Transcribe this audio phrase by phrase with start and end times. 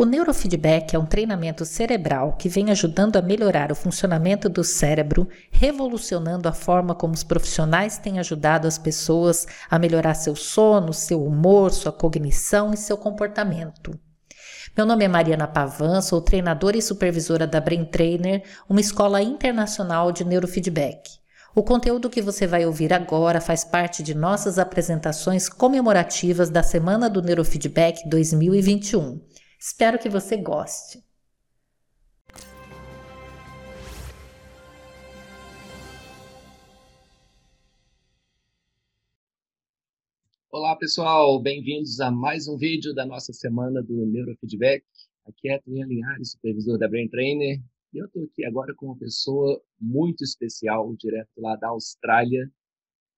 [0.00, 5.28] O neurofeedback é um treinamento cerebral que vem ajudando a melhorar o funcionamento do cérebro,
[5.50, 11.24] revolucionando a forma como os profissionais têm ajudado as pessoas a melhorar seu sono, seu
[11.24, 13.98] humor, sua cognição e seu comportamento.
[14.76, 20.12] Meu nome é Mariana Pavan, sou treinadora e supervisora da Brain Trainer, uma escola internacional
[20.12, 21.18] de neurofeedback.
[21.56, 27.10] O conteúdo que você vai ouvir agora faz parte de nossas apresentações comemorativas da Semana
[27.10, 29.20] do Neurofeedback 2021.
[29.60, 31.02] Espero que você goste.
[40.48, 44.84] Olá pessoal, bem-vindos a mais um vídeo da nossa semana do Neurofeedback.
[45.26, 47.60] Aqui é Tânia Linhares, supervisor da Brain Trainer,
[47.92, 52.48] e eu estou aqui agora com uma pessoa muito especial, direto lá da Austrália.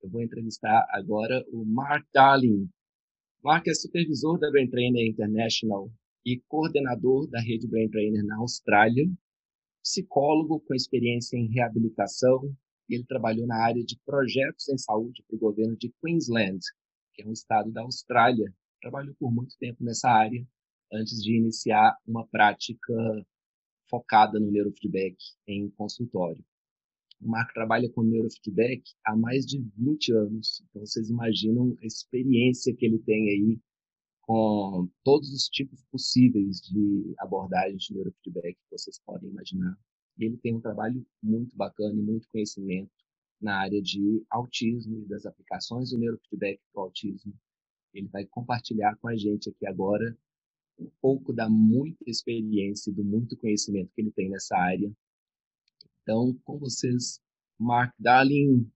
[0.02, 2.66] Eu vou entrevistar agora o Mark Darling.
[3.44, 5.90] Mark é supervisor da Brain Trainer International
[6.24, 9.06] e coordenador da rede Brain Trainer na Austrália,
[9.82, 12.54] psicólogo com experiência em reabilitação,
[12.88, 16.58] e ele trabalhou na área de projetos em saúde para o governo de Queensland,
[17.14, 18.52] que é um estado da Austrália.
[18.80, 20.46] Trabalhou por muito tempo nessa área
[20.92, 22.94] antes de iniciar uma prática
[23.88, 25.16] focada no neurofeedback
[25.46, 26.44] em consultório.
[27.20, 32.74] O Marco trabalha com neurofeedback há mais de 20 anos, então vocês imaginam a experiência
[32.74, 33.60] que ele tem aí
[34.30, 39.76] com todos os tipos possíveis de abordagem de neurofeedback que vocês podem imaginar.
[40.16, 42.92] Ele tem um trabalho muito bacana e muito conhecimento
[43.40, 47.34] na área de autismo e das aplicações do neurofeedback para o autismo.
[47.92, 50.16] Ele vai compartilhar com a gente aqui agora
[50.78, 54.92] um pouco da muita experiência e do muito conhecimento que ele tem nessa área.
[56.02, 57.20] Então, com vocês,
[57.58, 58.70] Mark Darling.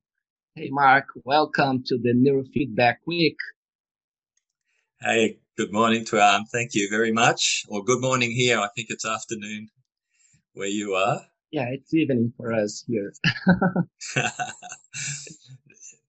[0.56, 3.36] Hey, Mark, welcome to the Neurofeedback Week.
[5.04, 6.46] Hey, good morning, Tuan.
[6.46, 7.66] Thank you very much.
[7.68, 8.58] Or good morning here.
[8.58, 9.68] I think it's afternoon
[10.54, 11.20] where you are.
[11.50, 13.12] Yeah, it's evening for us here.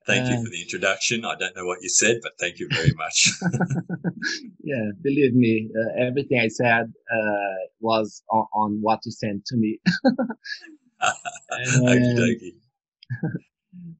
[0.07, 1.25] thank uh, you for the introduction.
[1.25, 3.33] I don't know what you said, but thank you very much.
[4.63, 9.57] yeah, believe me, uh, everything I said uh, was on, on, what you sent to
[9.57, 9.77] me.
[11.51, 12.53] Okie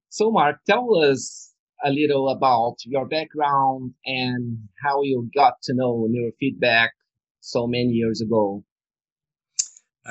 [0.08, 1.52] so, Mark, tell us
[1.86, 6.90] a little about your background and how you got to know neurofeedback
[7.42, 8.64] so many years ago.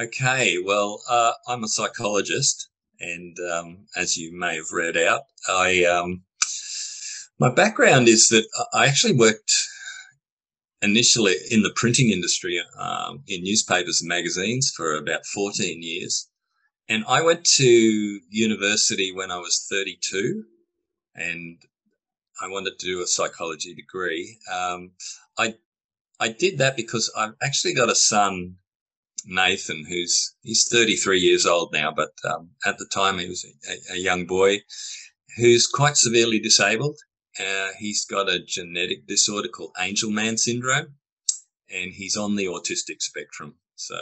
[0.00, 2.68] Okay, well, uh, I'm a psychologist,
[3.00, 6.22] and um, as you may have read out, I um,
[7.38, 9.52] my background is that I actually worked
[10.82, 16.28] initially in the printing industry um, in newspapers and magazines for about 14 years.
[16.88, 20.44] And I went to university when I was 32
[21.14, 21.58] and
[22.40, 24.38] I wanted to do a psychology degree.
[24.52, 24.92] Um,
[25.38, 25.54] I
[26.20, 28.56] I did that because I've actually got a son,
[29.24, 33.94] Nathan, who's he's 33 years old now, but um, at the time he was a,
[33.94, 34.60] a, young boy
[35.36, 36.98] who's quite severely disabled.
[37.38, 40.94] Uh, he's got a genetic disorder called Angelman syndrome,
[41.68, 43.56] and he's on the autistic spectrum.
[43.74, 43.96] So,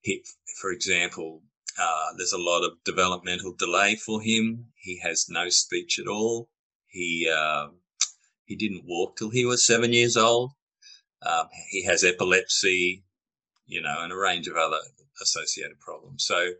[0.00, 0.24] he,
[0.60, 1.42] for example,
[1.78, 4.66] uh, there's a lot of developmental delay for him.
[4.76, 6.48] He has no speech at all.
[6.88, 7.68] He uh,
[8.44, 10.52] he didn't walk till he was seven years old.
[11.22, 13.04] Um, he has epilepsy,
[13.66, 14.80] you know, and a range of other
[15.22, 16.24] associated problems.
[16.24, 16.52] So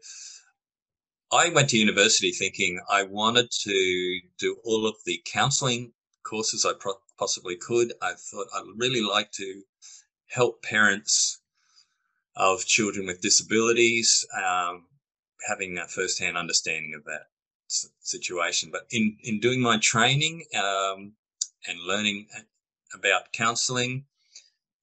[1.32, 5.92] I went to university thinking I wanted to do all of the counselling
[6.24, 7.92] courses I pro- possibly could.
[8.02, 9.62] I thought I'd really like to
[10.28, 11.40] help parents
[12.36, 14.86] of children with disabilities, um,
[15.48, 17.28] having a first-hand understanding of that
[18.00, 18.70] situation.
[18.70, 21.12] But in in doing my training um,
[21.66, 22.28] and learning
[22.94, 24.06] about counselling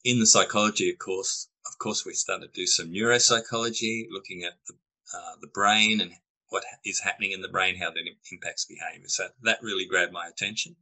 [0.04, 4.54] in the psychology of course, of course, we started to do some neuropsychology, looking at
[4.68, 4.74] the
[5.14, 6.12] uh, the brain and
[6.50, 9.08] what is happening in the brain, how that impacts behaviour.
[9.10, 10.76] So that really grabbed my attention,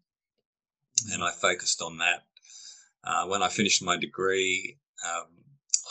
[1.11, 2.23] and I focused on that.
[3.03, 5.27] Uh, when I finished my degree, um,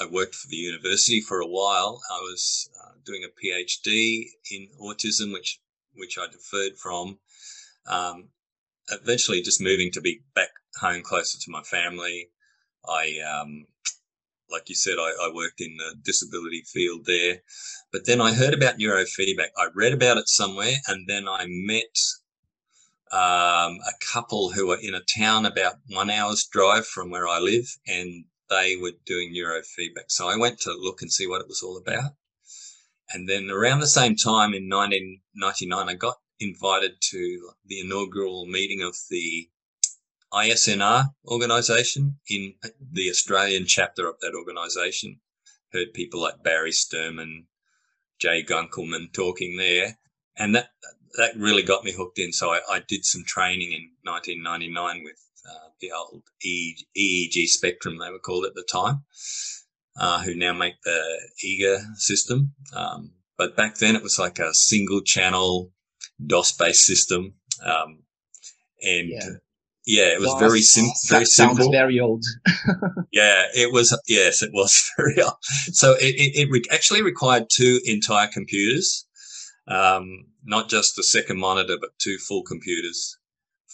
[0.01, 2.01] I worked for the university for a while.
[2.11, 2.71] I was
[3.05, 5.61] doing a PhD in autism, which
[5.95, 7.19] which I deferred from.
[7.87, 8.31] Um,
[8.91, 12.31] eventually, just moving to be back home closer to my family.
[12.87, 13.67] I, um,
[14.51, 17.39] like you said, I, I, worked in the disability field there.
[17.93, 19.49] But then I heard about neurofeedback.
[19.57, 21.97] I read about it somewhere, and then I met
[23.13, 27.39] um, a couple who were in a town about one hour's drive from where I
[27.39, 30.09] live, and they were doing neurofeedback.
[30.09, 32.13] So I went to look and see what it was all about.
[33.13, 38.83] And then around the same time in 1999, I got invited to the inaugural meeting
[38.83, 39.49] of the
[40.33, 45.21] ISNR organisation in the Australian chapter of that organisation.
[45.73, 47.47] Heard people like Barry Sterman,
[48.19, 49.99] Jay Gunkelman talking there,
[50.37, 50.71] and that
[51.17, 52.33] that really got me hooked in.
[52.33, 58.11] So I, I did some training in 1999 with uh, the old EEG Spectrum, they
[58.11, 59.05] were called at the time,
[59.97, 62.53] uh, who now make the EEGer system.
[62.75, 65.73] Um, but back then it was like a single channel
[66.25, 67.35] DOS based system.
[67.65, 68.03] Um,
[68.83, 69.29] and yeah.
[69.87, 70.15] yeah.
[70.15, 70.95] it was DOS, very simple.
[71.09, 71.73] Very simple.
[71.73, 72.25] very old.
[73.13, 73.97] yeah, it was.
[74.07, 75.37] Yes, it was very old.
[75.73, 79.07] So it, it, it re- actually required two entire computers,
[79.69, 83.19] um, not just the second monitor, but two full computers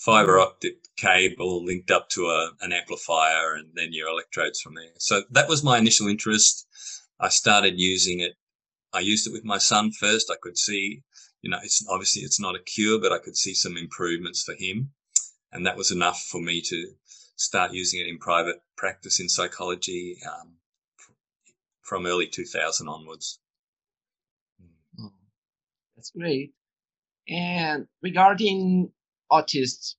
[0.00, 4.92] fiber optic cable linked up to a, an amplifier and then your electrodes from there.
[4.98, 6.66] So that was my initial interest.
[7.20, 8.32] I started using it.
[8.94, 10.30] I used it with my son first.
[10.30, 11.02] I could see,
[11.42, 14.54] you know, it's obviously it's not a cure, but I could see some improvements for
[14.54, 14.90] him.
[15.52, 16.92] And that was enough for me to
[17.36, 20.54] start using it in private practice in psychology um,
[21.82, 23.38] from early 2000 onwards.
[24.98, 25.12] Oh,
[25.94, 26.52] that's great.
[27.28, 28.92] And regarding
[29.30, 29.94] autist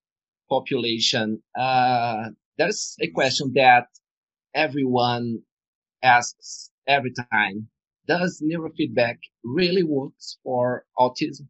[0.49, 3.87] population, uh, there's a question that
[4.53, 5.39] everyone
[6.03, 7.67] asks every time.
[8.07, 11.47] Does neurofeedback really works for autism?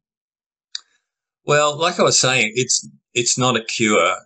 [1.46, 4.18] Well, like I was saying, it's it's not a cure,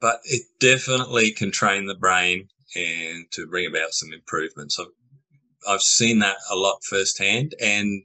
[0.00, 4.78] but it definitely can train the brain and to bring about some improvements.
[4.80, 4.86] I've,
[5.68, 8.02] I've seen that a lot firsthand, and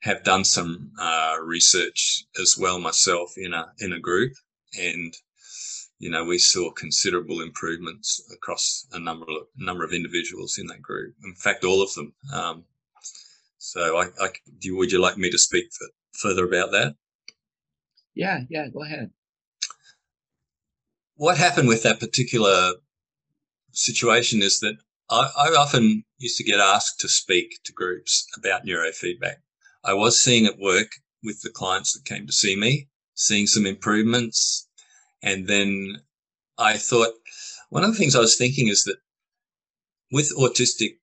[0.00, 4.32] have done some uh, research as well myself in a in a group,
[4.78, 5.14] and
[5.98, 10.82] you know we saw considerable improvements across a number of number of individuals in that
[10.82, 11.14] group.
[11.24, 12.12] In fact, all of them.
[12.32, 12.64] Um,
[13.58, 14.28] so, I, I
[14.60, 16.94] do, would you like me to speak for, further about that?
[18.14, 19.10] Yeah, yeah, go ahead.
[21.16, 22.74] What happened with that particular
[23.72, 24.76] situation is that
[25.10, 29.36] I, I often used to get asked to speak to groups about neurofeedback
[29.86, 30.88] I was seeing it work
[31.22, 34.68] with the clients that came to see me, seeing some improvements.
[35.22, 36.02] And then
[36.58, 37.14] I thought
[37.70, 38.96] one of the things I was thinking is that
[40.10, 40.98] with autistic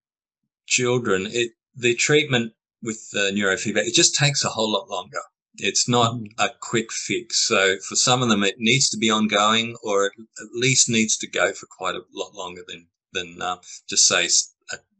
[0.68, 5.20] children, it, the treatment with the neurofeedback, it just takes a whole lot longer.
[5.56, 6.28] It's not mm.
[6.38, 7.48] a quick fix.
[7.48, 11.28] So for some of them, it needs to be ongoing or at least needs to
[11.30, 13.58] go for quite a lot longer than, than uh,
[13.88, 14.28] just say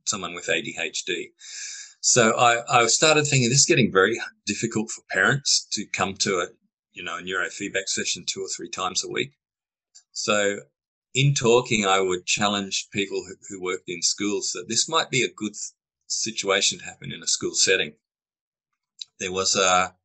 [0.06, 1.32] someone with ADHD.
[2.06, 6.40] So I, I started thinking this is getting very difficult for parents to come to
[6.40, 6.48] a,
[6.92, 9.32] you know, a neurofeedback session two or three times a week.
[10.12, 10.60] So
[11.16, 15.24] in talking, I would challenge people who, who worked in schools that this might be
[15.24, 15.54] a good
[16.08, 17.94] situation to happen in a school setting.
[19.22, 19.96] There was a,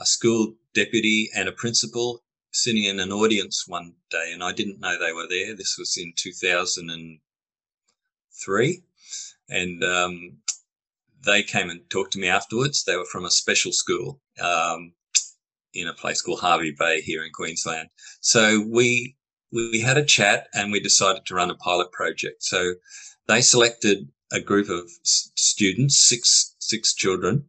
[0.00, 4.80] a school deputy and a principal sitting in an audience one day, and I didn't
[4.80, 5.54] know they were there.
[5.54, 8.82] This was in 2003.
[9.50, 10.38] And um,
[11.24, 12.84] they came and talked to me afterwards.
[12.84, 14.92] They were from a special school um,
[15.74, 17.88] in a place called Hervey Bay here in Queensland.
[18.20, 19.16] So we
[19.52, 22.42] we had a chat and we decided to run a pilot project.
[22.42, 22.74] So
[23.28, 27.46] they selected a group of students, six six children.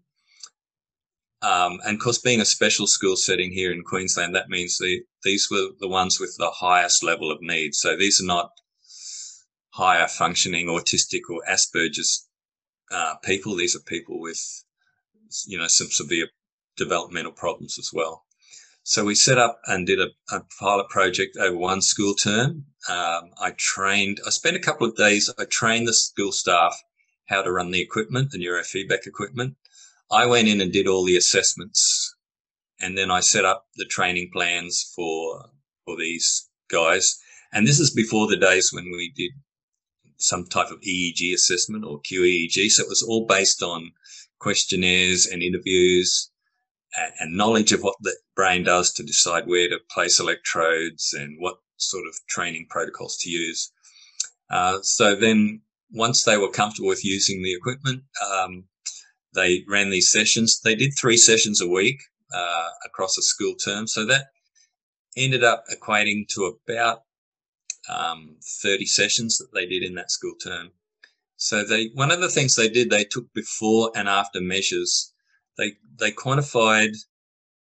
[1.41, 5.01] Um, and of course, being a special school setting here in Queensland, that means the,
[5.23, 7.75] these were the ones with the highest level of need.
[7.75, 8.51] So these are not
[9.71, 12.29] higher functioning autistic or Asperger's
[12.93, 13.55] uh, people.
[13.55, 14.39] These are people with,
[15.45, 16.27] you know, some severe
[16.77, 18.23] developmental problems as well.
[18.83, 22.65] So we set up and did a, a pilot project over one school term.
[22.89, 26.81] Um, I trained, I spent a couple of days, I trained the school staff
[27.27, 29.55] how to run the equipment, the neurofeedback equipment.
[30.11, 32.13] I went in and did all the assessments
[32.81, 35.49] and then I set up the training plans for,
[35.85, 37.17] for these guys.
[37.53, 39.31] And this is before the days when we did
[40.23, 42.69] some type of EEG assessment or QEEG.
[42.69, 43.91] So it was all based on
[44.39, 46.31] questionnaires and interviews
[46.95, 51.35] and, and knowledge of what the brain does to decide where to place electrodes and
[51.39, 53.71] what sort of training protocols to use.
[54.49, 55.61] Uh, so then
[55.91, 58.63] once they were comfortable with using the equipment, um,
[59.33, 60.61] they ran these sessions.
[60.61, 62.01] They did three sessions a week
[62.33, 63.87] uh, across a school term.
[63.87, 64.27] So that
[65.17, 67.01] ended up equating to about
[67.89, 70.71] um, 30 sessions that they did in that school term.
[71.35, 75.13] So they, one of the things they did, they took before and after measures.
[75.57, 76.95] They, they quantified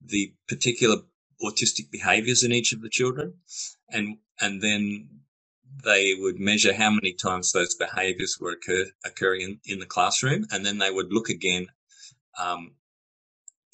[0.03, 0.97] the particular
[1.43, 3.33] autistic behaviors in each of the children
[3.89, 5.09] and, and then
[5.83, 10.45] they would measure how many times those behaviors were occur, occurring in, in the classroom.
[10.51, 11.67] And then they would look again,
[12.39, 12.75] um,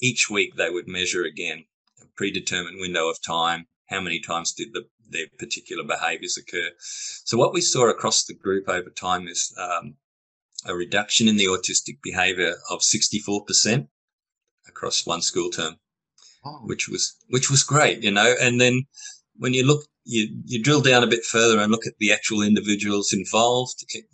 [0.00, 1.64] each week they would measure again
[2.00, 3.66] a predetermined window of time.
[3.88, 6.70] How many times did the their particular behaviours occur.
[6.78, 9.94] So what we saw across the group over time is um,
[10.66, 13.88] a reduction in the autistic behaviour of 64%
[14.68, 15.76] across one school term,
[16.44, 16.60] oh.
[16.64, 18.34] which was which was great, you know.
[18.40, 18.86] And then
[19.36, 22.42] when you look, you you drill down a bit further and look at the actual
[22.42, 23.84] individuals involved.
[23.90, 24.04] It,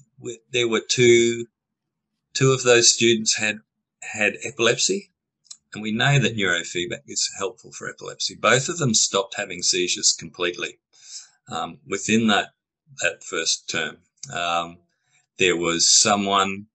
[0.52, 1.46] there were two
[2.34, 3.58] two of those students had
[4.02, 5.10] had epilepsy,
[5.74, 8.34] and we know that neurofeedback is helpful for epilepsy.
[8.34, 10.78] Both of them stopped having seizures completely
[11.50, 12.48] um, within that
[13.02, 13.98] that first term.
[14.32, 14.78] Um,
[15.38, 16.66] there was someone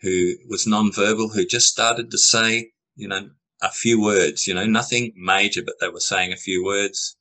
[0.00, 3.30] who was nonverbal who just started to say, you know,
[3.62, 7.16] a few words, you know, nothing major, but they were saying a few words.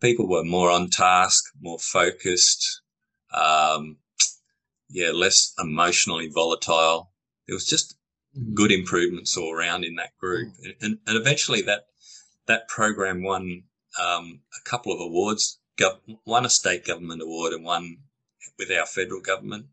[0.00, 2.82] People were more on task, more focused,
[3.32, 3.96] um,
[4.88, 7.10] yeah, less emotionally volatile.
[7.46, 7.95] There was just.
[8.54, 10.74] Good improvements all around in that group, mm.
[10.80, 11.86] and, and eventually that
[12.46, 13.64] that program won
[14.00, 17.96] um, a couple of awards, gov- one a state government award and one
[18.58, 19.66] with our federal government,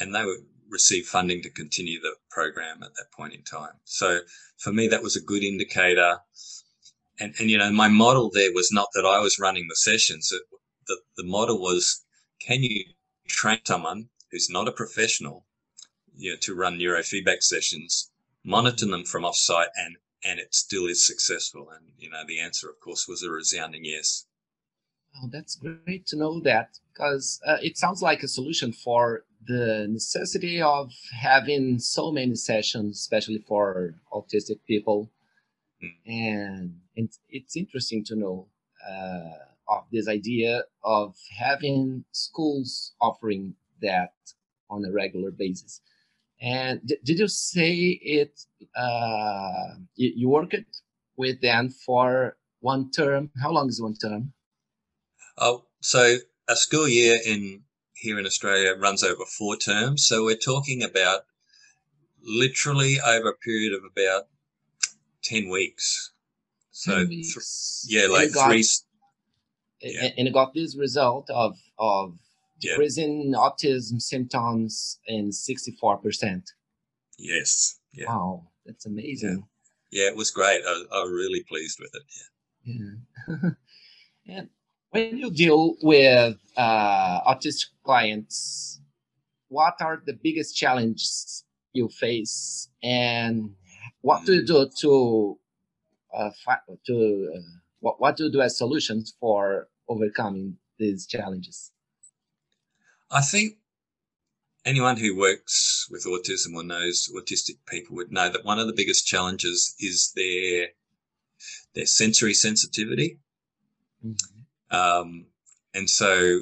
[0.00, 0.38] and they were
[0.70, 3.72] receive funding to continue the program at that point in time.
[3.84, 4.20] So
[4.58, 6.18] for me, that was a good indicator.
[7.18, 10.30] And, and you know, my model there was not that I was running the sessions.
[10.30, 10.42] It,
[10.86, 12.04] the, the model was,
[12.40, 12.84] can you
[13.26, 15.46] train someone who's not a professional,
[16.18, 18.10] you know, to run neurofeedback sessions,
[18.44, 21.70] monitor them from offsite and, and it still is successful?
[21.70, 24.26] And, you know, the answer, of course, was a resounding yes.
[25.16, 29.86] Oh, that's great to know that because uh, it sounds like a solution for the
[29.88, 35.10] necessity of having so many sessions, especially for autistic people.
[35.82, 35.90] Mm.
[36.06, 38.48] And it's, it's interesting to know
[38.86, 44.12] uh, of this idea of having schools offering that
[44.68, 45.80] on a regular basis.
[46.40, 48.40] And did you say it?
[48.76, 50.54] Uh, you, you worked
[51.16, 53.30] with them for one term.
[53.42, 54.32] How long is one term?
[55.36, 56.16] Oh, so
[56.48, 57.62] a school year in
[57.94, 60.06] here in Australia runs over four terms.
[60.06, 61.22] So we're talking about
[62.22, 64.28] literally over a period of about
[65.22, 66.12] 10 weeks.
[66.70, 67.86] So, 10 weeks.
[67.88, 68.64] Yeah, like got, three.
[69.80, 70.10] Yeah.
[70.16, 72.16] And it got this result of, of
[72.60, 72.76] yeah.
[72.76, 76.42] autism symptoms in 64%.
[77.18, 77.78] Yes.
[77.92, 78.06] Yeah.
[78.08, 79.44] Wow, that's amazing.
[79.90, 80.62] Yeah, yeah it was great.
[80.64, 82.02] I, I was really pleased with it.
[82.16, 82.74] Yeah.
[82.74, 83.50] Yeah.
[84.38, 84.48] and
[84.90, 88.80] when you deal with uh, autistic clients,
[89.48, 93.50] what are the biggest challenges you face, and
[94.00, 95.38] what do you do to
[96.14, 96.30] uh,
[96.86, 97.40] to uh,
[97.80, 101.72] what what do you do as solutions for overcoming these challenges?
[103.10, 103.56] I think
[104.64, 108.74] anyone who works with autism or knows autistic people would know that one of the
[108.74, 110.68] biggest challenges is their
[111.74, 113.18] their sensory sensitivity.
[114.04, 114.76] Mm-hmm.
[114.76, 115.26] Um,
[115.74, 116.40] and so,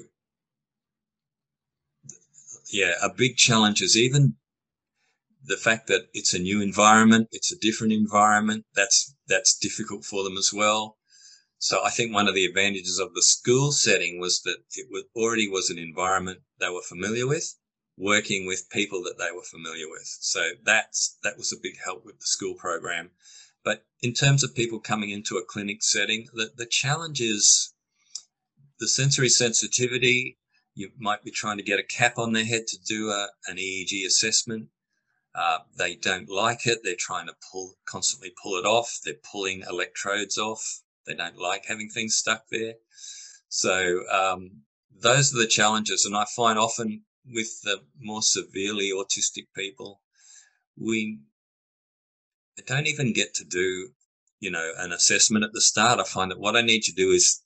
[2.73, 4.35] yeah, a big challenge is even
[5.45, 8.65] the fact that it's a new environment, it's a different environment.
[8.75, 10.97] That's that's difficult for them as well.
[11.59, 15.05] So I think one of the advantages of the school setting was that it was,
[15.15, 17.57] already was an environment they were familiar with,
[17.97, 20.07] working with people that they were familiar with.
[20.21, 23.11] So that's that was a big help with the school program.
[23.65, 27.75] But in terms of people coming into a clinic setting, the, the challenge is
[28.79, 30.39] the sensory sensitivity,
[30.75, 33.57] you might be trying to get a cap on their head to do a, an
[33.57, 34.69] EEG assessment.
[35.35, 36.81] Uh, they don't like it.
[36.85, 39.01] They're trying to pull, constantly pull it off.
[39.05, 40.83] They're pulling electrodes off.
[41.07, 42.75] They don't like having things stuck there.
[43.49, 44.63] So um,
[45.01, 46.05] those are the challenges.
[46.05, 50.01] And I find often with the more severely autistic people,
[50.79, 51.21] we
[52.67, 53.91] don't even get to do,
[54.41, 56.01] you know, an assessment at the start.
[56.01, 57.43] I find that what I need to do is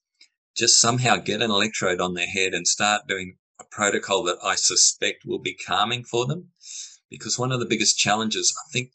[0.56, 4.54] just somehow get an electrode on their head and start doing a protocol that I
[4.54, 6.50] suspect will be calming for them.
[7.08, 8.92] Because one of the biggest challenges, I think,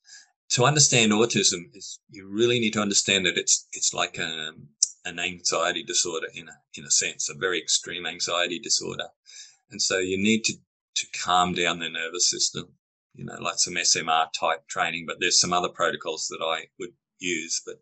[0.49, 4.67] to understand autism is you really need to understand that it's it's like a, um,
[5.05, 9.07] an anxiety disorder in a in a sense, a very extreme anxiety disorder,
[9.71, 10.53] and so you need to
[10.95, 12.73] to calm down their nervous system.
[13.13, 16.93] You know, like some SMR type training, but there's some other protocols that I would
[17.19, 17.61] use.
[17.65, 17.79] But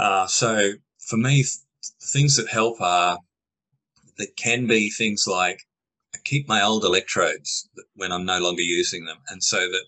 [0.00, 1.44] uh, so for me,
[2.12, 3.18] things that help are
[4.18, 5.60] that can be things like
[6.14, 9.84] I keep my old electrodes when I'm no longer using them, and so that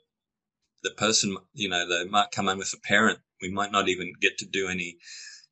[0.83, 3.19] the person, you know, they might come in with a parent.
[3.43, 4.97] We might not even get to do any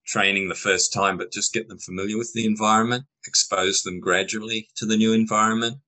[0.06, 4.68] training the first time, but just get them familiar with the environment, expose them gradually
[4.76, 5.78] to the new environment,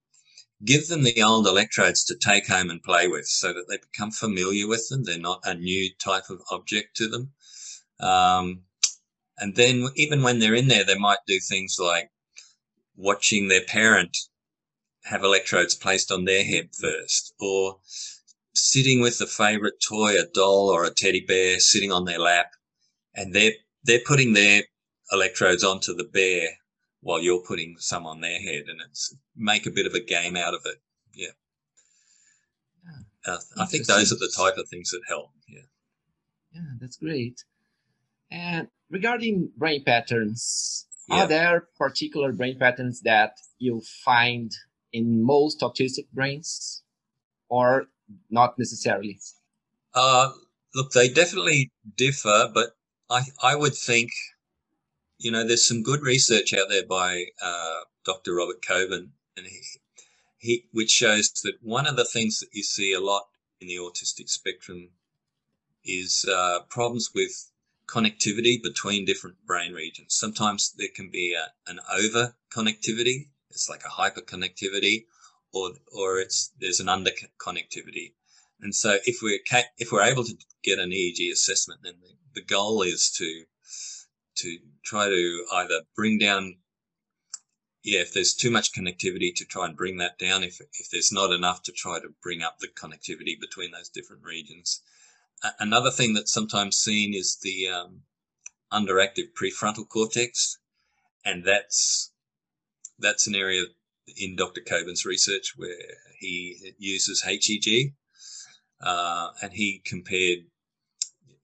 [0.65, 4.11] give them the old electrodes to take home and play with so that they become
[4.11, 5.03] familiar with them.
[5.03, 7.31] They're not a new type of object to them.
[7.99, 8.63] Um,
[9.41, 12.11] And then even when they're in there, they might do things like
[12.97, 14.17] watching their parent
[15.05, 17.79] have electrodes placed on their head first, or
[18.53, 22.51] sitting with a favorite toy, a doll or a teddy bear sitting on their lap,
[23.13, 23.53] and they're
[23.83, 24.63] they're putting their
[25.11, 26.49] electrodes onto the bear
[27.01, 30.35] while you're putting some on their head, and it's make a bit of a game
[30.35, 30.77] out of it.
[31.13, 31.27] Yeah,
[33.25, 35.31] uh, I think those are the type of things that help.
[35.47, 35.61] Yeah,
[36.53, 37.43] yeah, that's great.
[38.31, 41.23] And regarding brain patterns, yeah.
[41.23, 44.51] are there particular brain patterns that you find
[44.91, 46.83] in most autistic brains,
[47.49, 47.87] or
[48.29, 49.19] not necessarily?
[49.93, 50.31] Uh,
[50.75, 52.75] look, they definitely differ, but
[53.09, 54.11] I I would think,
[55.17, 58.35] you know, there's some good research out there by uh, Dr.
[58.35, 59.61] Robert Coben, and he,
[60.37, 63.27] he which shows that one of the things that you see a lot
[63.59, 64.89] in the autistic spectrum
[65.83, 67.51] is uh, problems with
[67.87, 70.13] connectivity between different brain regions.
[70.13, 73.29] Sometimes there can be a, an over connectivity.
[73.49, 75.05] It's like a hyperconnectivity,
[75.53, 78.13] or or it's there's an under connectivity.
[78.61, 79.39] And so if we're
[79.77, 83.43] if we're able to get an EEG assessment, then the, the goal is to
[84.35, 86.57] to try to either bring down
[87.83, 91.11] yeah, if there's too much connectivity to try and bring that down, if, if there's
[91.11, 94.81] not enough to try to bring up the connectivity between those different regions.
[95.59, 98.01] another thing that's sometimes seen is the um,
[98.71, 100.57] underactive prefrontal cortex,
[101.23, 102.11] and that's
[102.99, 103.63] that's an area
[104.17, 104.61] in Dr.
[104.61, 105.77] Coben's research where
[106.19, 107.93] he uses HEG,
[108.81, 110.39] uh, and he compared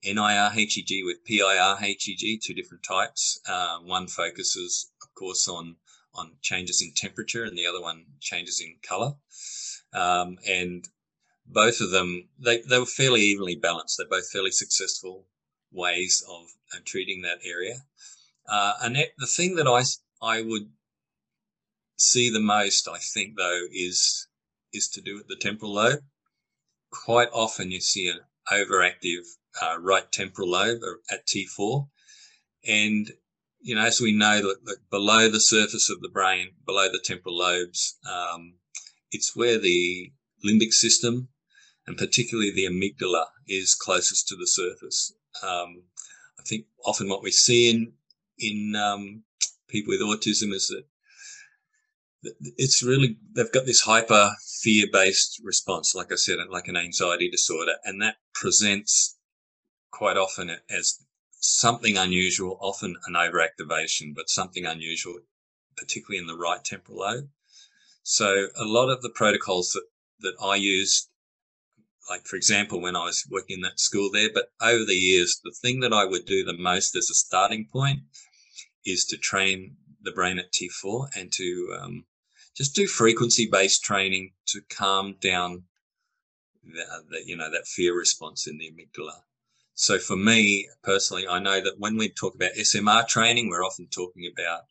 [0.04, 3.40] NIR HEG with PIR HEG, two different types.
[3.48, 5.76] Uh, one focuses, of course, on
[6.14, 9.12] on changes in temperature, and the other one changes in color.
[9.92, 10.88] Um, and
[11.46, 13.98] both of them, they, they were fairly evenly balanced.
[13.98, 15.26] They're both fairly successful
[15.70, 16.46] ways of
[16.84, 17.84] treating that area.
[18.48, 19.82] Uh, and the thing that I,
[20.22, 20.70] I would
[21.96, 24.28] see the most, I think, though, is
[24.72, 26.00] is to do with the temporal lobe.
[26.90, 28.20] Quite often, you see an
[28.52, 29.24] overactive
[29.60, 30.80] uh, right temporal lobe
[31.10, 31.88] at T4,
[32.66, 33.12] and
[33.60, 37.36] you know, as we know, that, below the surface of the brain, below the temporal
[37.36, 38.54] lobes, um,
[39.10, 40.12] it's where the
[40.44, 41.28] limbic system
[41.86, 45.12] and particularly the amygdala is closest to the surface.
[45.42, 45.84] Um,
[46.38, 47.92] I think often what we see in
[48.38, 49.22] in um,
[49.68, 50.84] people with autism is that
[52.40, 54.30] it's really they've got this hyper
[54.62, 59.16] fear based response, like I said, like an anxiety disorder, and that presents
[59.90, 61.04] quite often as
[61.40, 65.18] something unusual, often an overactivation, but something unusual,
[65.76, 67.28] particularly in the right temporal lobe.
[68.02, 69.84] So a lot of the protocols that,
[70.20, 71.08] that I used,
[72.08, 75.40] like for example, when I was working in that school there, but over the years,
[75.42, 78.00] the thing that I would do the most as a starting point
[78.84, 82.04] is to train the brain at T4 and to um,
[82.56, 85.64] just do frequency based training to calm down
[86.64, 89.20] the, you know that fear response in the amygdala.
[89.74, 93.88] So for me personally, I know that when we talk about SMR training, we're often
[93.88, 94.62] talking about,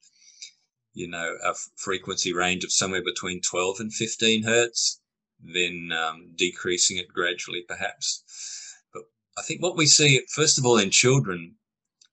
[0.93, 4.99] you know, a frequency range of somewhere between 12 and 15 hertz,
[5.39, 8.23] then um, decreasing it gradually perhaps.
[8.91, 9.03] But
[9.37, 11.55] I think what we see, first of all, in children,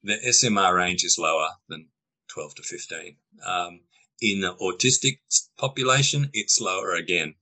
[0.03, 1.89] the SMR range is lower than
[2.29, 3.17] 12 to 15.
[3.47, 3.81] Um,
[4.21, 5.19] in the autistic
[5.57, 7.35] population, it's lower again.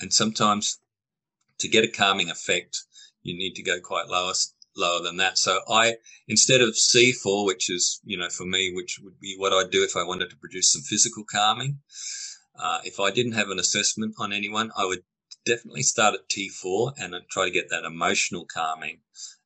[0.00, 0.78] And sometimes
[1.58, 2.82] to get a calming effect,
[3.22, 4.32] you need to go quite low,
[4.76, 5.38] lower than that.
[5.38, 9.52] So I, instead of C4, which is, you know, for me, which would be what
[9.52, 11.78] I'd do if I wanted to produce some physical calming,
[12.58, 15.04] uh, if I didn't have an assessment on anyone, I would
[15.44, 19.00] definitely start at T4 and try to get that emotional calming.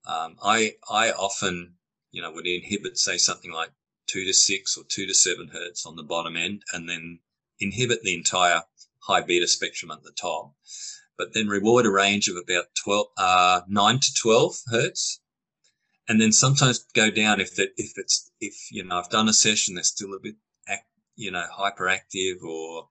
[0.06, 1.74] Um, I, I often,
[2.10, 3.70] you know, would inhibit, say, something like
[4.06, 7.20] two to six or two to seven hertz on the bottom end, and then
[7.58, 8.62] inhibit the entire
[9.00, 10.54] high beta spectrum at the top
[11.16, 15.20] but then reward a range of about 12, uh, 9 to 12 hertz.
[16.08, 19.32] And then sometimes go down if that, if it's, if, you know, I've done a
[19.32, 20.36] session that's still a bit,
[20.68, 22.88] act, you know, hyperactive or,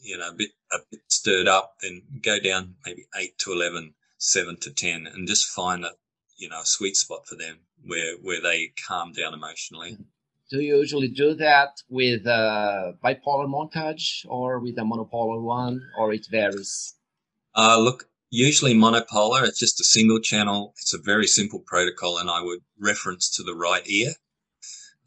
[0.00, 3.94] you know, a bit, a bit stirred up, then go down maybe 8 to 11,
[4.18, 5.90] 7 to 10 and just find a,
[6.38, 9.98] you know, a sweet spot for them where, where they calm down emotionally.
[10.50, 16.14] Do you usually do that with a bipolar montage or with a monopolar one, or
[16.14, 16.94] it varies?
[17.54, 19.46] Uh, look, usually monopolar.
[19.46, 20.72] It's just a single channel.
[20.78, 24.14] It's a very simple protocol, and I would reference to the right ear,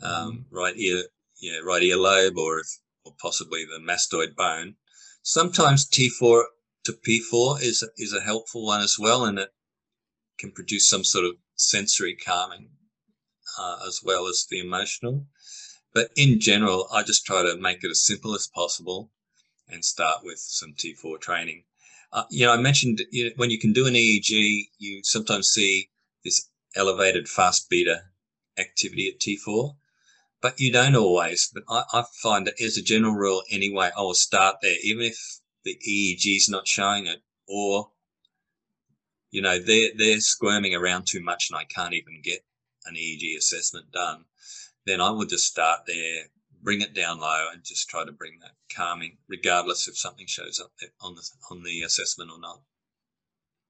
[0.03, 0.55] um, mm-hmm.
[0.55, 1.05] right ear,
[1.41, 4.75] yeah, right ear lobe, or if, or possibly the mastoid bone.
[5.23, 6.43] Sometimes T4
[6.83, 9.49] to P4 is is a helpful one as well, and it
[10.41, 12.69] can produce some sort of sensory calming
[13.59, 15.27] uh, as well as the emotional.
[15.93, 19.11] But in general, I just try to make it as simple as possible
[19.69, 21.65] and start with some T4 training.
[22.11, 25.49] Uh, you know, I mentioned you know, when you can do an EEG, you sometimes
[25.49, 25.89] see
[26.25, 28.03] this elevated fast beta
[28.57, 29.75] activity at T4,
[30.41, 31.49] but you don't always.
[31.53, 35.03] But I, I find that as a general rule, anyway, I will start there, even
[35.03, 37.91] if the EEG is not showing it, or
[39.31, 42.45] you know they're they're squirming around too much and I can't even get
[42.85, 44.25] an EEG assessment done.
[44.85, 46.23] Then I will just start there,
[46.61, 50.59] bring it down low, and just try to bring that calming, regardless if something shows
[50.59, 52.61] up on the on the assessment or not.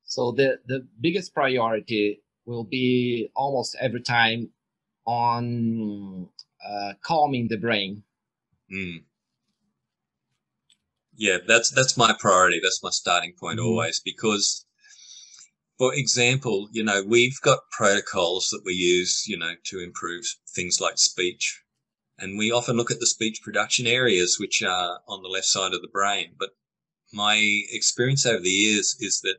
[0.03, 4.49] So the the biggest priority will be almost every time
[5.05, 6.29] on
[6.65, 8.03] uh, calming the brain.
[8.71, 9.03] Mm.
[11.15, 12.59] Yeah, that's that's my priority.
[12.63, 13.65] That's my starting point mm.
[13.65, 14.65] always because
[15.81, 20.79] for example, you know, we've got protocols that we use, you know, to improve things
[20.79, 21.59] like speech.
[22.19, 25.73] And we often look at the speech production areas, which are on the left side
[25.73, 26.35] of the brain.
[26.37, 26.51] But
[27.11, 29.37] my experience over the years is that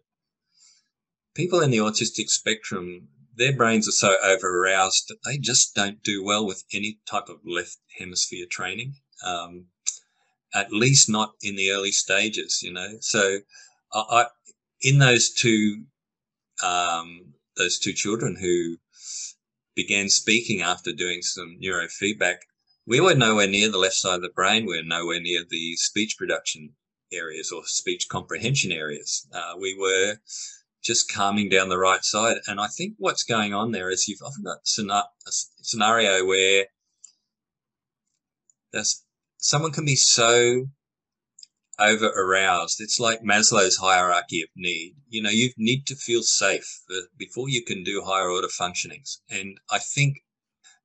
[1.33, 6.03] people in the autistic spectrum their brains are so over aroused that they just don't
[6.03, 8.95] do well with any type of left hemisphere training.
[9.25, 9.67] Um,
[10.53, 12.97] at least not in the early stages, you know.
[12.99, 13.39] So,
[13.93, 14.27] I, I
[14.81, 15.85] in those two
[16.63, 18.77] um, those two children who
[19.75, 22.39] began speaking after doing some neurofeedback,
[22.87, 24.67] we were nowhere near the left side of the brain.
[24.67, 26.75] We were nowhere near the speech production
[27.13, 29.27] areas or speech comprehension areas.
[29.33, 30.17] Uh, we were
[30.83, 32.39] just calming down the right side.
[32.47, 36.67] And I think what's going on there is you've often got a scenario where
[38.73, 39.05] there's
[39.37, 40.67] someone can be so
[41.79, 42.81] over aroused.
[42.81, 44.95] It's like Maslow's hierarchy of need.
[45.09, 46.81] You know, you need to feel safe
[47.17, 49.19] before you can do higher order functionings.
[49.31, 50.19] And I think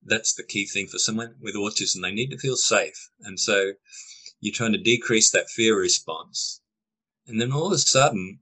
[0.04, 2.02] that's the key thing for someone with autism.
[2.02, 3.10] They need to feel safe.
[3.22, 3.74] And so
[4.40, 6.62] you're trying to decrease that fear response.
[7.28, 8.40] And then all of a sudden,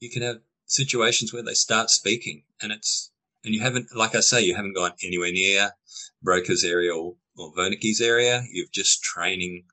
[0.00, 3.10] you can have situations where they start speaking and it's
[3.44, 5.70] and you haven't like i say you haven't gone anywhere near
[6.22, 9.64] broca's area or, or wernicke's area You've just training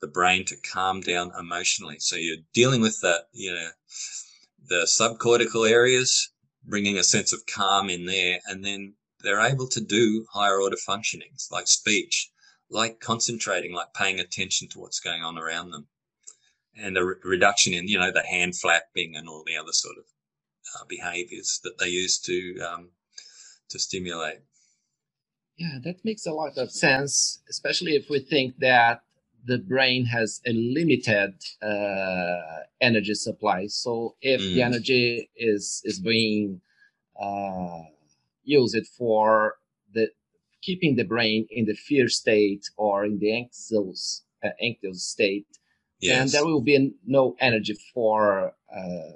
[0.00, 3.68] the brain to calm down emotionally so you're dealing with that you know
[4.68, 6.30] the subcortical areas
[6.64, 10.76] bringing a sense of calm in there and then they're able to do higher order
[10.76, 12.30] functionings like speech
[12.70, 15.86] like concentrating like paying attention to what's going on around them
[16.76, 19.96] and a re- reduction in you know the hand flapping and all the other sort
[19.98, 20.04] of
[20.76, 22.90] uh, behaviors that they use to um,
[23.68, 24.38] to stimulate.
[25.56, 29.02] Yeah, that makes a lot of sense, especially if we think that
[29.44, 33.66] the brain has a limited uh, energy supply.
[33.66, 34.54] So if mm.
[34.54, 36.60] the energy is is being
[37.20, 37.82] uh,
[38.44, 39.56] used for
[39.92, 40.10] the
[40.62, 45.46] keeping the brain in the fear state or in the anxious uh, anxious state,
[46.00, 46.20] yes.
[46.20, 49.12] and there will be no energy for uh,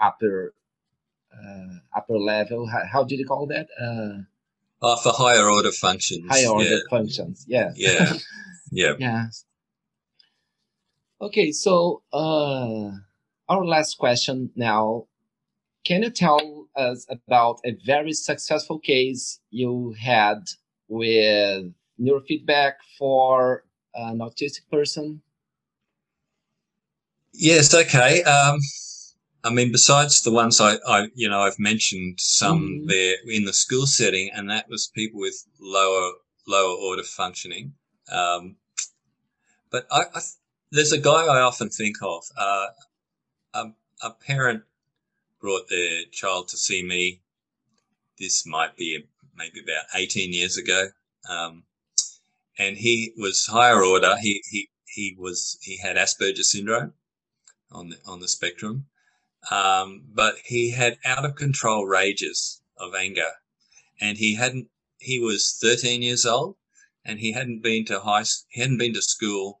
[0.00, 0.54] upper
[1.32, 2.66] uh, upper level.
[2.66, 3.68] How, how did you call that?
[3.80, 4.22] Uh,
[4.80, 6.24] uh, for higher order functions.
[6.28, 6.78] Higher order yeah.
[6.88, 7.44] functions.
[7.48, 7.72] Yeah.
[7.74, 8.12] Yeah.
[8.70, 8.92] yeah.
[8.98, 9.26] yeah.
[11.20, 12.90] Okay, so uh,
[13.48, 15.06] our last question now.
[15.84, 20.44] Can you tell us about a very successful case you had
[20.86, 25.22] with neurofeedback for an autistic person?
[27.32, 28.22] Yes, okay.
[28.22, 28.58] Um,
[29.44, 32.88] I mean, besides the ones I, I, you know, I've mentioned some mm.
[32.88, 36.12] there in the school setting, and that was people with lower
[36.46, 37.74] lower order functioning.
[38.10, 38.56] Um,
[39.70, 40.20] but I, I,
[40.70, 42.24] there's a guy I often think of.
[42.36, 42.66] Uh,
[43.54, 43.64] a,
[44.02, 44.62] a, parent
[45.40, 47.20] brought their child to see me.
[48.18, 50.88] This might be maybe about 18 years ago,
[51.28, 51.62] um,
[52.58, 54.16] and he was higher order.
[54.20, 56.94] He he he was he had Asperger's syndrome
[57.70, 58.86] on the on the spectrum,
[59.50, 63.30] um, but he had out of control rages of anger,
[64.00, 64.68] and he hadn't.
[64.98, 66.56] He was 13 years old,
[67.04, 68.24] and he hadn't been to high.
[68.48, 69.57] He hadn't been to school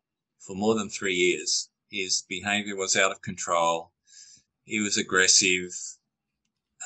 [0.48, 1.68] for more than three years.
[1.90, 3.92] His behaviour was out of control.
[4.64, 5.72] He was aggressive,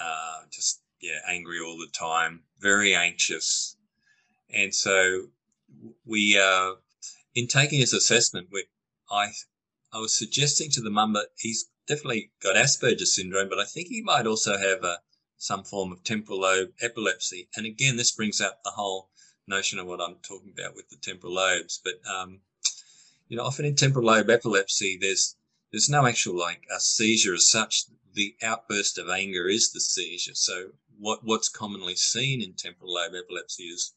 [0.00, 3.76] uh, just yeah, angry all the time, very anxious,
[4.52, 5.28] and so
[6.04, 6.74] we, uh,
[7.34, 8.66] in taking his assessment, we,
[9.10, 9.32] I
[9.92, 13.88] I was suggesting to the mum that he's definitely got Asperger's syndrome, but I think
[13.88, 14.98] he might also have a,
[15.38, 17.48] some form of temporal lobe epilepsy.
[17.56, 19.10] And again, this brings up the whole
[19.46, 21.80] notion of what I'm talking about with the temporal lobes.
[21.82, 22.40] But um,
[23.32, 25.36] you know, often in temporal lobe epilepsy, there's
[25.70, 27.84] there's no actual like a seizure as such.
[28.12, 30.34] The outburst of anger is the seizure.
[30.34, 33.94] So what what's commonly seen in temporal lobe epilepsy is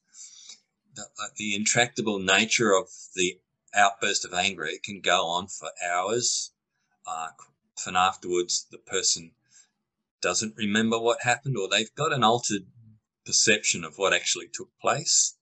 [0.94, 1.04] the,
[1.36, 3.42] the intractable nature of the
[3.74, 4.64] outburst of anger.
[4.64, 6.54] It can go on for hours.
[7.06, 7.32] Uh,
[7.78, 9.32] often afterwards, the person
[10.22, 12.68] doesn't remember what happened, or they've got an altered
[13.26, 15.36] perception of what actually took place.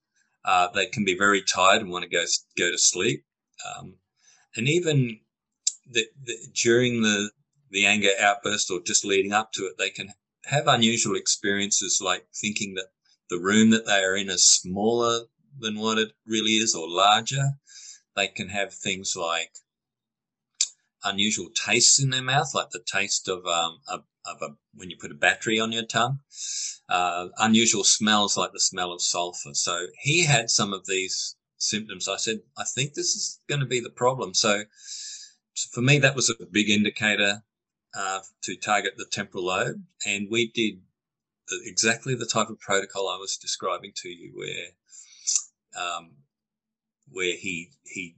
[0.43, 2.25] Uh, they can be very tired and want to go
[2.58, 3.23] go to sleep,
[3.65, 3.95] um,
[4.56, 5.19] and even
[5.89, 7.32] the, the, during the
[7.71, 10.13] the anger outburst or just leading up to it, they can
[10.45, 12.88] have unusual experiences like thinking that
[13.30, 15.21] the room that they are in is smaller
[15.58, 17.54] than what it really is or larger.
[18.15, 19.56] They can have things like
[21.04, 23.95] unusual tastes in their mouth, like the taste of um, a,
[24.26, 26.19] of a when you put a battery on your tongue.
[26.88, 29.54] Uh, unusual smells like the smell of sulfur.
[29.54, 32.08] So he had some of these symptoms.
[32.08, 34.34] I said, I think this is going to be the problem.
[34.34, 34.63] So
[35.71, 37.43] for me, that was a big indicator
[37.95, 40.82] uh, to target the temporal lobe, and we did
[41.65, 46.12] exactly the type of protocol I was describing to you, where um,
[47.12, 48.15] where he he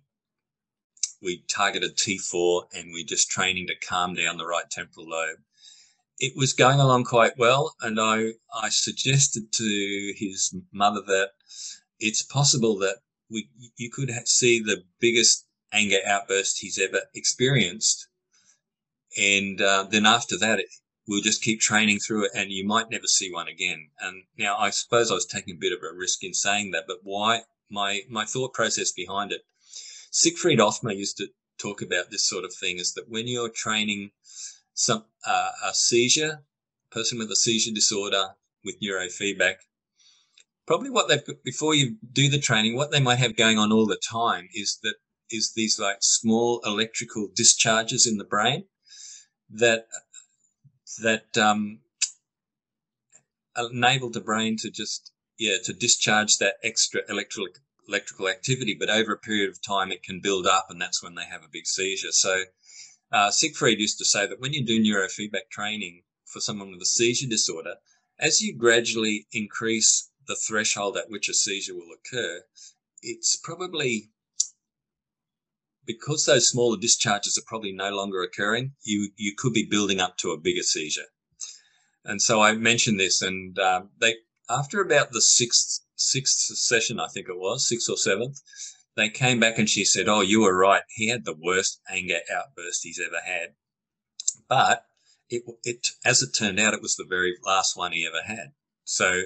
[1.21, 5.39] we targeted T4 and we just training to calm down the right temporal lobe.
[6.19, 11.31] It was going along quite well, and I I suggested to his mother that
[11.99, 18.07] it's possible that we you could see the biggest anger outburst he's ever experienced
[19.17, 20.67] and uh, then after that, it,
[21.07, 23.89] we'll just keep training through it, and you might never see one again.
[23.99, 26.85] And now, I suppose I was taking a bit of a risk in saying that,
[26.87, 27.43] but why?
[27.69, 29.41] My my thought process behind it.
[30.11, 34.11] Siegfried Othmer used to talk about this sort of thing: is that when you're training
[34.73, 36.43] some uh, a seizure,
[36.91, 39.55] person with a seizure disorder with neurofeedback,
[40.65, 43.85] probably what they've before you do the training, what they might have going on all
[43.85, 44.95] the time is that
[45.29, 48.65] is these like small electrical discharges in the brain
[49.49, 49.87] that
[51.01, 51.79] that um,
[53.57, 57.47] enabled the brain to just yeah to discharge that extra electrical
[57.87, 61.15] electrical activity, but over a period of time it can build up, and that's when
[61.15, 62.11] they have a big seizure.
[62.11, 62.43] So
[63.11, 66.85] uh, Siegfried used to say that when you do neurofeedback training for someone with a
[66.85, 67.75] seizure disorder,
[68.19, 72.41] as you gradually increase the threshold at which a seizure will occur,
[73.01, 74.09] it's probably
[75.85, 80.17] because those smaller discharges are probably no longer occurring, you, you could be building up
[80.17, 81.09] to a bigger seizure.
[82.03, 84.15] And so I mentioned this, and um, they
[84.49, 88.41] after about the sixth sixth session, I think it was sixth or seventh,
[88.95, 90.83] they came back and she said, "Oh, you were right.
[90.89, 93.55] He had the worst anger outburst he's ever had."
[94.47, 94.85] But
[95.29, 98.53] it, it as it turned out, it was the very last one he ever had.
[98.83, 99.23] So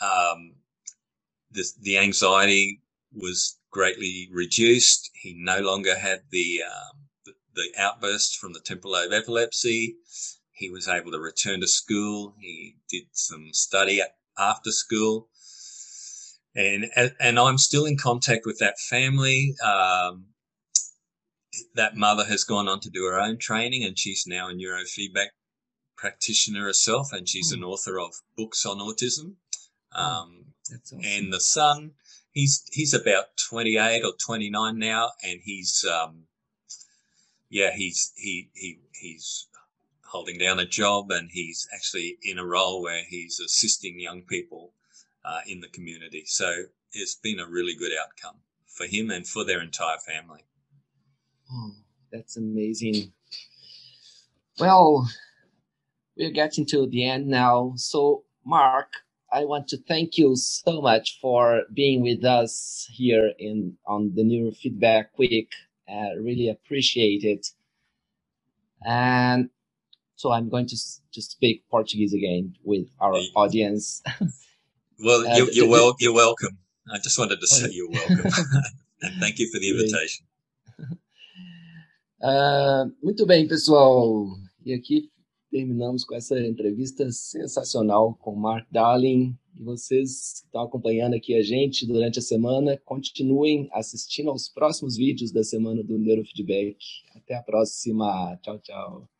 [0.00, 0.54] um,
[1.50, 2.80] the the anxiety
[3.12, 5.10] was greatly reduced.
[5.14, 9.96] He no longer had the, um, the, the outbursts from the temporal lobe epilepsy.
[10.52, 12.34] He was able to return to school.
[12.38, 14.00] He did some study
[14.38, 15.28] after school.
[16.54, 16.86] And,
[17.18, 19.56] and I'm still in contact with that family.
[19.64, 20.26] Um,
[21.74, 25.28] that mother has gone on to do her own training and she's now a neurofeedback
[25.96, 27.58] practitioner herself and she's mm.
[27.58, 29.34] an author of books on autism.
[29.94, 31.00] Um, awesome.
[31.04, 31.92] And the son
[32.34, 36.24] he's he's about 28 or 29 now and he's um,
[37.48, 39.46] yeah he's he he he's
[40.04, 44.72] holding down a job and he's actually in a role where he's assisting young people
[45.24, 46.22] uh, in the community.
[46.26, 50.44] So it's been a really good outcome for him and for their entire family.
[51.50, 51.72] Oh
[52.12, 53.12] that's amazing.
[54.58, 55.08] Well
[56.16, 57.74] we're getting to the end now.
[57.76, 59.03] So mark
[59.34, 64.22] I want to thank you so much for being with us here in on the
[64.22, 65.50] Neurofeedback Week.
[65.88, 67.44] I really appreciate it.
[68.86, 69.50] And
[70.14, 70.76] so I'm going to
[71.14, 74.02] to speak Portuguese again with our audience.
[75.00, 76.56] Well, you're, you're, well, you're welcome.
[76.88, 78.30] I just wanted to say you're welcome.
[79.02, 80.24] and thank you for the invitation.
[82.22, 84.28] Uh, muito bem, pessoal.
[84.64, 85.10] E aqui
[85.54, 89.38] terminamos com essa entrevista sensacional com Mark Darling.
[89.56, 94.96] E vocês que estão acompanhando aqui a gente durante a semana, continuem assistindo aos próximos
[94.96, 96.76] vídeos da semana do Neurofeedback.
[97.14, 98.36] Até a próxima.
[98.42, 99.13] Tchau, tchau.